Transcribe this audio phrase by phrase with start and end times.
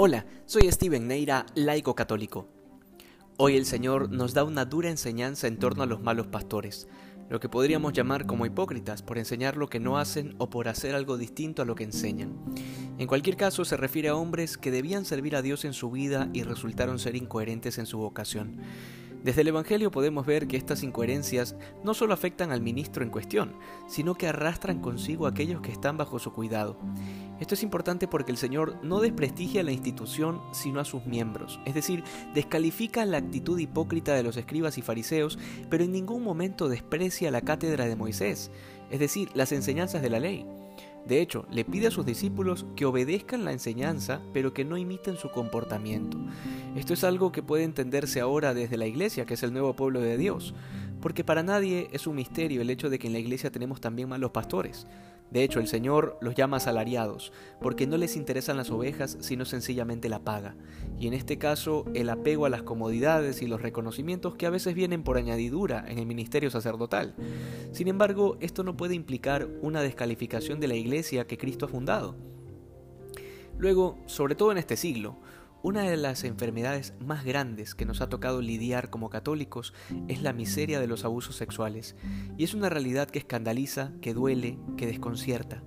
[0.00, 2.46] Hola, soy Steven Neira, laico católico.
[3.36, 6.86] Hoy el Señor nos da una dura enseñanza en torno a los malos pastores,
[7.28, 10.94] lo que podríamos llamar como hipócritas por enseñar lo que no hacen o por hacer
[10.94, 12.38] algo distinto a lo que enseñan.
[12.98, 16.30] En cualquier caso se refiere a hombres que debían servir a Dios en su vida
[16.32, 18.60] y resultaron ser incoherentes en su vocación.
[19.24, 23.56] Desde el Evangelio podemos ver que estas incoherencias no solo afectan al ministro en cuestión,
[23.88, 26.78] sino que arrastran consigo a aquellos que están bajo su cuidado.
[27.40, 31.60] Esto es importante porque el Señor no desprestigia a la institución sino a sus miembros,
[31.64, 32.02] es decir,
[32.34, 35.38] descalifica la actitud hipócrita de los escribas y fariseos,
[35.70, 38.50] pero en ningún momento desprecia la cátedra de Moisés,
[38.90, 40.46] es decir, las enseñanzas de la ley.
[41.06, 45.16] De hecho, le pide a sus discípulos que obedezcan la enseñanza, pero que no imiten
[45.16, 46.18] su comportamiento.
[46.76, 50.00] Esto es algo que puede entenderse ahora desde la iglesia, que es el nuevo pueblo
[50.00, 50.54] de Dios,
[51.00, 54.08] porque para nadie es un misterio el hecho de que en la iglesia tenemos también
[54.08, 54.86] malos pastores.
[55.30, 60.08] De hecho, el Señor los llama asalariados, porque no les interesan las ovejas, sino sencillamente
[60.08, 60.56] la paga.
[60.98, 64.74] Y en este caso, el apego a las comodidades y los reconocimientos que a veces
[64.74, 67.14] vienen por añadidura en el ministerio sacerdotal.
[67.72, 72.16] Sin embargo, esto no puede implicar una descalificación de la iglesia que Cristo ha fundado.
[73.58, 75.16] Luego, sobre todo en este siglo,
[75.62, 79.74] una de las enfermedades más grandes que nos ha tocado lidiar como católicos
[80.06, 81.96] es la miseria de los abusos sexuales,
[82.36, 85.62] y es una realidad que escandaliza, que duele, que desconcierta.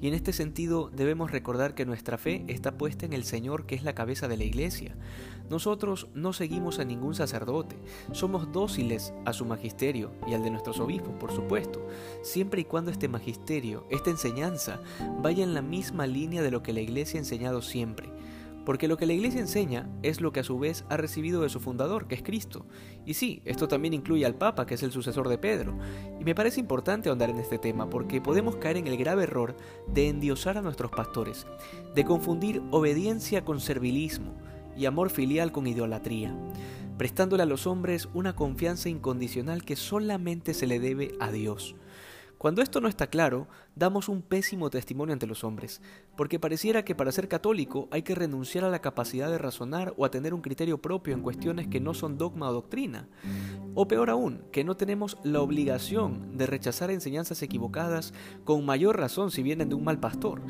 [0.00, 3.74] Y en este sentido debemos recordar que nuestra fe está puesta en el Señor que
[3.74, 4.96] es la cabeza de la Iglesia.
[5.48, 7.78] Nosotros no seguimos a ningún sacerdote,
[8.12, 11.86] somos dóciles a su magisterio y al de nuestros obispos, por supuesto,
[12.22, 14.80] siempre y cuando este magisterio, esta enseñanza,
[15.22, 18.13] vaya en la misma línea de lo que la Iglesia ha enseñado siempre
[18.64, 21.48] porque lo que la Iglesia enseña es lo que a su vez ha recibido de
[21.48, 22.66] su fundador, que es Cristo.
[23.04, 25.76] Y sí, esto también incluye al Papa, que es el sucesor de Pedro.
[26.20, 29.56] Y me parece importante ahondar en este tema, porque podemos caer en el grave error
[29.88, 31.46] de endiosar a nuestros pastores,
[31.94, 34.34] de confundir obediencia con servilismo
[34.76, 36.34] y amor filial con idolatría,
[36.96, 41.76] prestándole a los hombres una confianza incondicional que solamente se le debe a Dios.
[42.44, 45.80] Cuando esto no está claro, damos un pésimo testimonio ante los hombres,
[46.14, 50.04] porque pareciera que para ser católico hay que renunciar a la capacidad de razonar o
[50.04, 53.08] a tener un criterio propio en cuestiones que no son dogma o doctrina.
[53.74, 58.12] O peor aún, que no tenemos la obligación de rechazar enseñanzas equivocadas
[58.44, 60.42] con mayor razón si vienen de un mal pastor.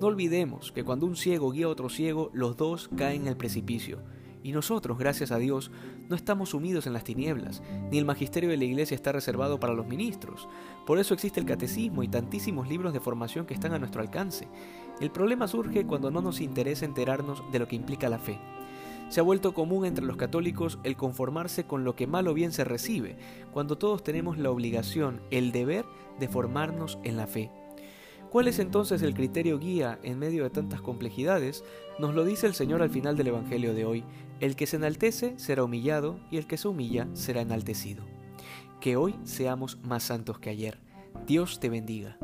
[0.00, 3.36] No olvidemos que cuando un ciego guía a otro ciego, los dos caen en el
[3.36, 3.98] precipicio.
[4.42, 5.70] Y nosotros, gracias a Dios,
[6.08, 9.74] no estamos sumidos en las tinieblas, ni el magisterio de la iglesia está reservado para
[9.74, 10.48] los ministros.
[10.86, 14.48] Por eso existe el catecismo y tantísimos libros de formación que están a nuestro alcance.
[15.00, 18.38] El problema surge cuando no nos interesa enterarnos de lo que implica la fe.
[19.10, 22.52] Se ha vuelto común entre los católicos el conformarse con lo que mal o bien
[22.52, 23.18] se recibe,
[23.52, 25.84] cuando todos tenemos la obligación, el deber
[26.18, 27.50] de formarnos en la fe.
[28.30, 31.64] ¿Cuál es entonces el criterio guía en medio de tantas complejidades?
[31.98, 34.04] Nos lo dice el Señor al final del Evangelio de hoy.
[34.38, 38.04] El que se enaltece será humillado y el que se humilla será enaltecido.
[38.80, 40.78] Que hoy seamos más santos que ayer.
[41.26, 42.18] Dios te bendiga.